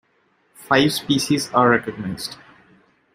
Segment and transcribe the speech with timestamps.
[0.55, 2.35] Five species are recognized.